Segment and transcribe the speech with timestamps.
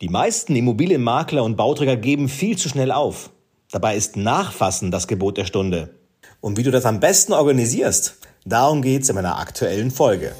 [0.00, 3.30] Die meisten Immobilienmakler und Bauträger geben viel zu schnell auf.
[3.72, 5.92] Dabei ist Nachfassen das Gebot der Stunde.
[6.40, 10.36] Und wie du das am besten organisierst, darum geht's in meiner aktuellen Folge.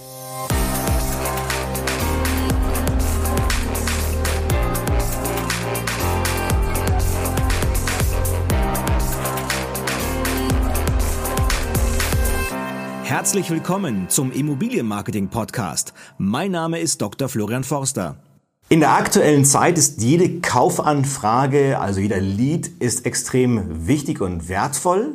[13.03, 15.95] Herzlich willkommen zum Immobilienmarketing Podcast.
[16.17, 17.29] Mein Name ist Dr.
[17.29, 18.19] Florian Forster.
[18.71, 25.15] In der aktuellen Zeit ist jede Kaufanfrage, also jeder Lead, ist extrem wichtig und wertvoll.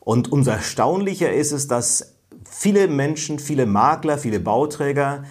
[0.00, 5.24] Und umso erstaunlicher ist es, dass viele Menschen, viele Makler, viele Bauträger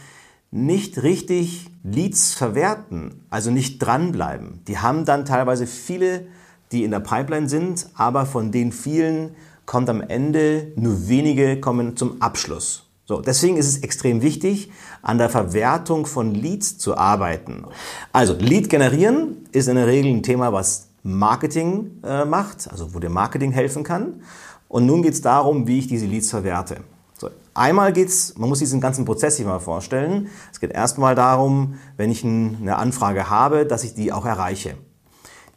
[0.49, 4.63] nicht richtig Leads verwerten, also nicht dranbleiben.
[4.67, 6.25] Die haben dann teilweise viele,
[6.71, 9.35] die in der Pipeline sind, aber von den vielen
[9.67, 12.89] kommt am Ende nur wenige kommen zum Abschluss.
[13.13, 14.71] So, deswegen ist es extrem wichtig,
[15.03, 17.63] an der Verwertung von Leads zu arbeiten.
[18.11, 22.99] Also, Lead generieren ist in der Regel ein Thema, was Marketing äh, macht, also wo
[22.99, 24.23] dir Marketing helfen kann.
[24.67, 26.77] Und nun geht es darum, wie ich diese Leads verwerte.
[27.19, 30.29] So, einmal geht's, man muss diesen ganzen Prozess sich mal vorstellen.
[30.51, 34.73] Es geht erstmal darum, wenn ich eine Anfrage habe, dass ich die auch erreiche.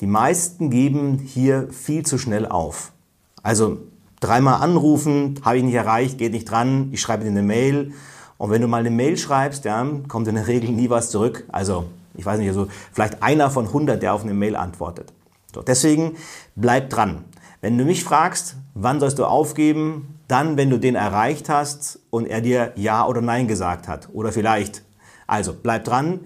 [0.03, 2.93] Die meisten geben hier viel zu schnell auf.
[3.43, 3.79] Also
[4.21, 7.93] dreimal anrufen, habe ich nicht erreicht, geht nicht dran, ich schreibe dir eine Mail.
[8.39, 11.45] Und wenn du mal eine Mail schreibst, ja, kommt in der Regel nie was zurück.
[11.51, 15.13] Also, ich weiß nicht, also vielleicht einer von 100, der auf eine Mail antwortet.
[15.55, 16.17] So, deswegen
[16.55, 17.25] bleib dran.
[17.61, 22.27] Wenn du mich fragst, wann sollst du aufgeben, dann, wenn du den erreicht hast und
[22.27, 24.09] er dir Ja oder Nein gesagt hat.
[24.13, 24.83] Oder vielleicht.
[25.27, 26.21] Also, bleib dran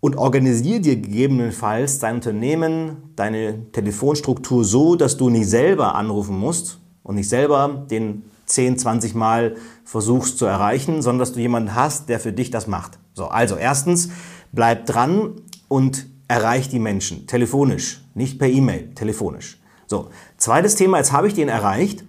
[0.00, 6.78] und organisiere dir gegebenenfalls dein Unternehmen, deine Telefonstruktur so, dass du nicht selber anrufen musst,
[7.04, 12.08] und nicht selber den 10, 20 Mal versuchst zu erreichen, sondern dass du jemanden hast,
[12.08, 12.98] der für dich das macht.
[13.14, 14.08] So, also erstens,
[14.52, 19.60] bleib dran und erreich die Menschen telefonisch, nicht per E-Mail, telefonisch.
[19.86, 22.04] So, zweites Thema, jetzt habe ich den erreicht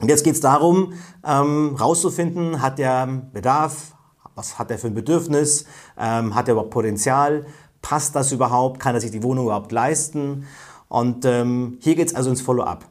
[0.00, 0.92] und jetzt geht es darum,
[1.24, 3.94] ähm, rauszufinden, hat der Bedarf,
[4.34, 5.64] was hat er für ein Bedürfnis,
[5.98, 7.46] ähm, hat er überhaupt Potenzial,
[7.80, 10.46] passt das überhaupt, kann er sich die Wohnung überhaupt leisten
[10.88, 12.86] und ähm, hier geht es also ins Follow-up.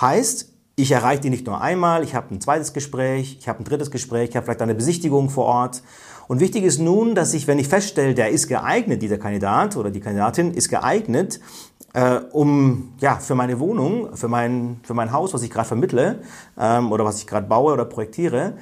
[0.00, 3.64] Heißt, ich erreiche die nicht nur einmal, ich habe ein zweites Gespräch, ich habe ein
[3.64, 5.82] drittes Gespräch, ich habe vielleicht eine Besichtigung vor Ort.
[6.28, 9.90] Und wichtig ist nun, dass ich, wenn ich feststelle, der ist geeignet, dieser Kandidat oder
[9.90, 11.40] die Kandidatin ist geeignet,
[11.92, 16.22] äh, um ja für meine Wohnung, für mein für mein Haus, was ich gerade vermittle
[16.58, 18.54] ähm, oder was ich gerade baue oder projektiere,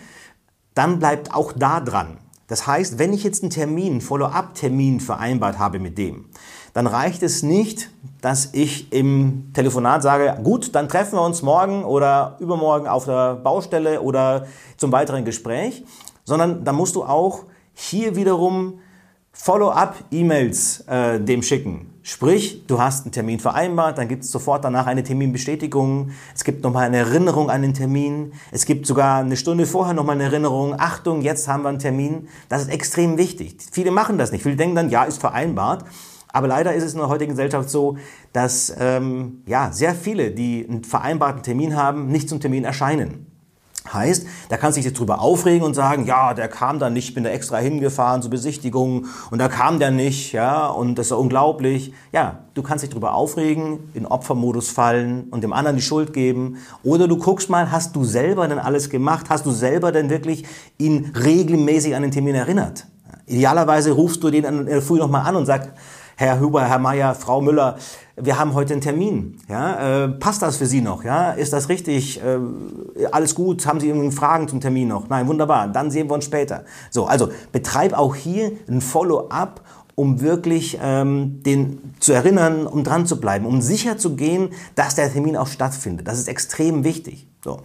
[0.75, 2.19] dann bleibt auch da dran.
[2.47, 6.25] Das heißt, wenn ich jetzt einen Termin, Follow-up-Termin vereinbart habe mit dem,
[6.79, 7.91] dann reicht es nicht,
[8.21, 13.35] dass ich im Telefonat sage, gut, dann treffen wir uns morgen oder übermorgen auf der
[13.35, 14.47] Baustelle oder
[14.77, 15.85] zum weiteren Gespräch,
[16.23, 18.79] sondern da musst du auch hier wiederum
[19.33, 21.95] Follow-up-E-Mails äh, dem schicken.
[22.05, 26.13] Sprich, du hast einen Termin vereinbart, dann gibt es sofort danach eine Terminbestätigung.
[26.33, 28.35] Es gibt nochmal eine Erinnerung an den Termin.
[28.53, 30.77] Es gibt sogar eine Stunde vorher nochmal eine Erinnerung.
[30.79, 32.29] Achtung, jetzt haben wir einen Termin.
[32.49, 33.57] Das ist extrem wichtig.
[33.73, 34.45] Viele machen das nicht.
[34.45, 35.85] Viele denken dann, ja, ist vereinbart.
[36.39, 37.97] Aber leider ist es in der heutigen Gesellschaft so,
[38.33, 43.27] dass ähm, ja, sehr viele, die einen vereinbarten Termin haben, nicht zum Termin erscheinen.
[43.93, 47.13] Heißt, da kannst du dich jetzt drüber aufregen und sagen, ja, der kam da nicht,
[47.17, 51.13] bin da extra hingefahren zur Besichtigung und da kam der nicht, ja, und das ist
[51.13, 51.93] unglaublich.
[52.13, 56.59] Ja, du kannst dich drüber aufregen, in Opfermodus fallen und dem anderen die Schuld geben.
[56.85, 59.27] Oder du guckst mal, hast du selber denn alles gemacht?
[59.29, 60.45] Hast du selber denn wirklich
[60.79, 62.87] ihn regelmäßig an den Termin erinnert?
[63.29, 65.71] Idealerweise rufst du den in der Früh nochmal an und sagst,
[66.21, 67.77] Herr Huber, Herr Meier, Frau Müller,
[68.17, 69.39] wir haben heute einen Termin.
[69.49, 71.05] Ja, äh, passt das für Sie noch?
[71.05, 72.21] Ja, ist das richtig?
[72.21, 73.65] Äh, alles gut?
[73.65, 75.09] Haben Sie irgendwelche Fragen zum Termin noch?
[75.09, 75.69] Nein, wunderbar.
[75.69, 76.65] Dann sehen wir uns später.
[76.91, 79.61] So, also betreib auch hier ein Follow-up
[79.95, 84.95] um wirklich ähm, den zu erinnern, um dran zu bleiben, um sicher zu gehen, dass
[84.95, 86.07] der Termin auch stattfindet.
[86.07, 87.27] Das ist extrem wichtig.
[87.45, 87.61] So.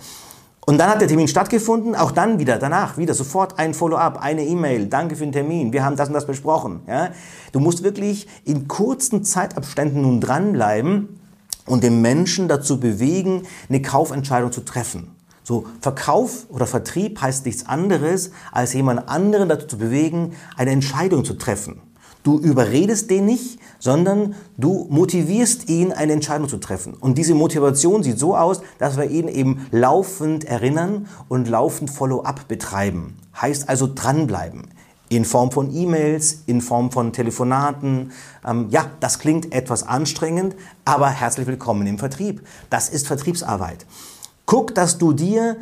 [0.66, 4.46] Und dann hat der Termin stattgefunden, auch dann wieder, danach wieder sofort ein Follow-up, eine
[4.46, 6.82] E-Mail, danke für den Termin, wir haben das und das besprochen.
[6.88, 7.10] Ja?
[7.52, 11.20] Du musst wirklich in kurzen Zeitabständen nun dranbleiben
[11.66, 15.14] und den Menschen dazu bewegen, eine Kaufentscheidung zu treffen.
[15.44, 21.26] So, Verkauf oder Vertrieb heißt nichts anderes, als jemand anderen dazu zu bewegen, eine Entscheidung
[21.26, 21.82] zu treffen.
[22.24, 26.94] Du überredest den nicht, sondern du motivierst ihn, eine Entscheidung zu treffen.
[26.94, 32.48] Und diese Motivation sieht so aus, dass wir ihn eben laufend erinnern und laufend Follow-up
[32.48, 33.18] betreiben.
[33.40, 34.70] Heißt also dranbleiben.
[35.10, 38.14] In Form von E-Mails, in Form von Telefonaten.
[38.48, 40.56] Ähm, ja, das klingt etwas anstrengend,
[40.86, 42.42] aber herzlich willkommen im Vertrieb.
[42.70, 43.86] Das ist Vertriebsarbeit.
[44.46, 45.58] Guck, dass du dir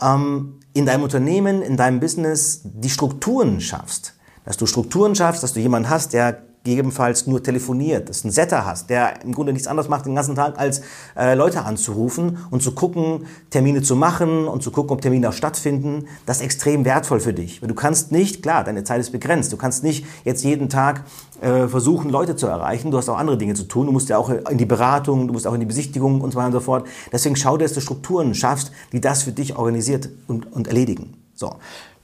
[0.00, 4.13] ähm, in deinem Unternehmen, in deinem Business die Strukturen schaffst
[4.44, 8.32] dass du Strukturen schaffst, dass du jemanden hast, der gegebenenfalls nur telefoniert, dass du einen
[8.32, 10.80] Setter hast, der im Grunde nichts anderes macht den ganzen Tag, als
[11.14, 15.34] äh, Leute anzurufen und zu gucken, Termine zu machen und zu gucken, ob Termine auch
[15.34, 17.60] stattfinden, das ist extrem wertvoll für dich.
[17.60, 21.04] Du kannst nicht, klar, deine Zeit ist begrenzt, du kannst nicht jetzt jeden Tag
[21.42, 24.16] äh, versuchen, Leute zu erreichen, du hast auch andere Dinge zu tun, du musst ja
[24.16, 26.60] auch in die Beratung, du musst auch in die Besichtigung und so weiter und so
[26.60, 26.86] fort.
[27.12, 31.12] Deswegen schau dir, dass du Strukturen schaffst, die das für dich organisiert und, und erledigen.
[31.34, 31.56] So.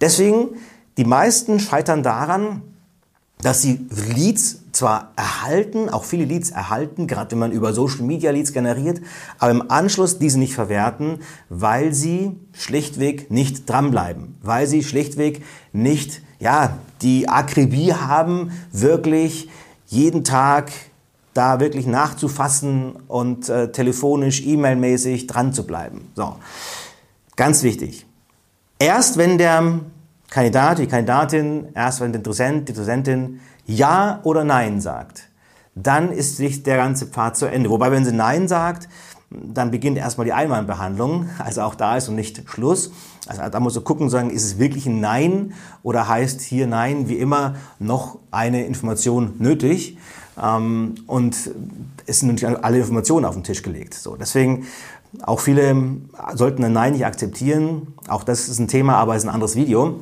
[0.03, 0.51] Deswegen,
[1.01, 2.61] die meisten scheitern daran,
[3.41, 8.31] dass sie Leads zwar erhalten, auch viele Leads erhalten, gerade wenn man über Social Media
[8.31, 9.01] Leads generiert,
[9.39, 15.43] aber im Anschluss diese nicht verwerten, weil sie schlichtweg nicht dranbleiben, weil sie schlichtweg
[15.73, 19.49] nicht, ja, die Akribie haben, wirklich
[19.87, 20.71] jeden Tag
[21.33, 26.11] da wirklich nachzufassen und äh, telefonisch, E-Mail-mäßig dran zu bleiben.
[26.15, 26.37] So.
[27.37, 28.05] Ganz wichtig.
[28.79, 29.81] Erst wenn der
[30.31, 35.29] Kandidat, die Kandidatin, erst wenn der Interessent, die Interessentin Ja oder Nein sagt,
[35.75, 37.69] dann ist sich der ganze Pfad zu Ende.
[37.69, 38.89] Wobei, wenn sie Nein sagt,
[39.31, 42.93] dann beginnt erstmal die Einwandbehandlung, also auch da ist und nicht Schluss.
[43.29, 47.09] Also da muss du gucken, sagen, ist es wirklich ein Nein oder heißt hier Nein
[47.09, 49.99] wie immer noch eine Information nötig?
[50.41, 51.37] Ähm, und
[52.07, 53.95] es sind natürlich alle Informationen auf den Tisch gelegt.
[53.95, 54.67] So, deswegen
[55.23, 55.77] auch viele
[56.35, 57.95] sollten ein Nein nicht akzeptieren.
[58.09, 60.01] Auch das ist ein Thema, aber es ist ein anderes Video.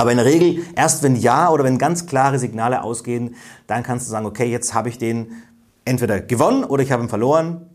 [0.00, 3.34] Aber in der Regel, erst wenn Ja oder wenn ganz klare Signale ausgehen,
[3.66, 5.42] dann kannst du sagen, okay, jetzt habe ich den
[5.84, 7.66] entweder gewonnen oder ich habe ihn verloren.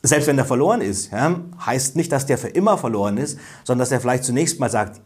[0.00, 3.80] Selbst wenn der verloren ist, ja, heißt nicht, dass der für immer verloren ist, sondern
[3.80, 5.00] dass er vielleicht zunächst mal sagt,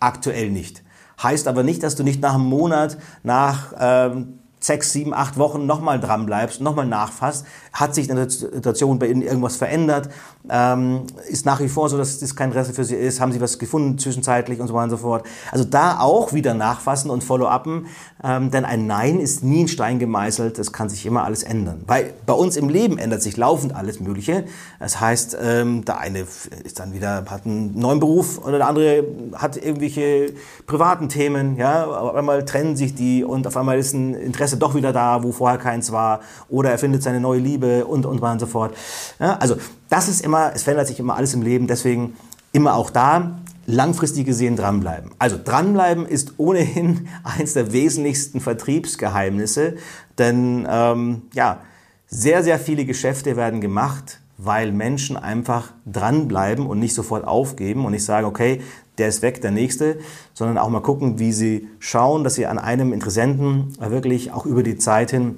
[0.00, 0.82] aktuell nicht.
[1.22, 5.66] Heißt aber nicht, dass du nicht nach einem Monat, nach ähm, sechs, sieben, acht Wochen
[5.66, 10.08] nochmal dran bleibst, nochmal nachfasst, hat sich in der Situation bei Ihnen irgendwas verändert,
[10.48, 13.40] ähm, ist nach wie vor so, dass das kein Interesse für Sie ist, haben Sie
[13.40, 15.26] was gefunden zwischenzeitlich und so weiter und so fort.
[15.52, 17.86] Also da auch wieder nachfassen und follow-uppen,
[18.22, 21.82] ähm, denn ein Nein ist nie in Stein gemeißelt, das kann sich immer alles ändern.
[21.86, 24.44] Weil bei uns im Leben ändert sich laufend alles Mögliche.
[24.80, 26.20] Das heißt, ähm, der eine
[26.64, 30.32] ist dann wieder, hat einen neuen Beruf oder der andere hat irgendwelche
[30.66, 34.56] privaten Themen, ja, auf einmal trennen sich die und auf einmal ist ein Interesse Interesse
[34.56, 38.20] doch wieder da, wo vorher keins war, oder er findet seine neue Liebe und, und
[38.20, 38.74] und so fort.
[39.18, 39.56] Ja, also
[39.88, 42.16] das ist immer, es verändert sich immer alles im Leben, deswegen
[42.52, 45.10] immer auch da langfristig gesehen dranbleiben.
[45.18, 49.76] Also dranbleiben ist ohnehin eines der wesentlichsten Vertriebsgeheimnisse,
[50.18, 51.60] denn ähm, ja,
[52.06, 57.92] sehr, sehr viele Geschäfte werden gemacht, weil Menschen einfach dranbleiben und nicht sofort aufgeben und
[57.92, 58.60] nicht sagen, okay,
[58.98, 59.98] der ist weg, der nächste,
[60.34, 64.62] sondern auch mal gucken, wie sie schauen, dass sie an einem Interessenten wirklich auch über
[64.62, 65.36] die Zeit hin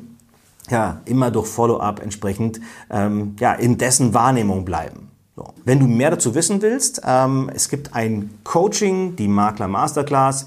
[0.70, 2.60] ja, immer durch Follow-up entsprechend
[2.90, 5.10] ähm, ja, in dessen Wahrnehmung bleiben.
[5.36, 5.52] So.
[5.64, 10.46] Wenn du mehr dazu wissen willst, ähm, es gibt ein Coaching, die Makler Masterclass.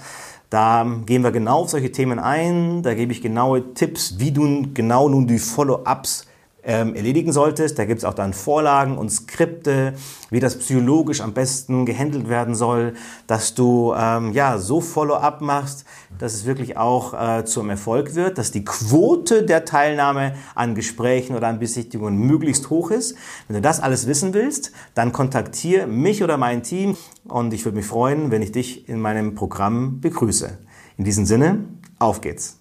[0.49, 2.81] Da gehen wir genau auf solche Themen ein.
[2.81, 6.25] Da gebe ich genaue Tipps, wie du genau nun die Follow-ups
[6.63, 7.79] ähm, erledigen solltest.
[7.79, 9.93] Da gibt es auch dann Vorlagen und Skripte,
[10.29, 12.93] wie das psychologisch am besten gehandelt werden soll,
[13.27, 15.85] dass du ähm, ja so Follow-up machst,
[16.17, 21.35] dass es wirklich auch äh, zum Erfolg wird, dass die Quote der Teilnahme an Gesprächen
[21.35, 23.15] oder an Besichtigungen möglichst hoch ist.
[23.47, 26.97] Wenn du das alles wissen willst, dann kontaktiere mich oder mein Team
[27.27, 30.57] und ich würde mich freuen, wenn ich dich in meinem Programm begrüße.
[30.97, 31.65] In diesem Sinne,
[31.99, 32.58] auf geht's!